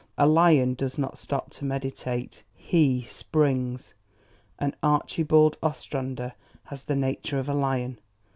A 0.17 0.25
lion 0.25 0.73
does 0.73 0.97
not 0.97 1.19
stop 1.19 1.51
to 1.51 1.63
meditate; 1.63 2.41
HE 2.55 3.03
SPRINGS. 3.03 3.93
And 4.57 4.75
Archibald 4.81 5.59
Ostrander 5.61 6.33
has 6.63 6.85
the 6.85 6.95
nature 6.95 7.37
of 7.37 7.47
a 7.47 7.53
lion. 7.53 7.99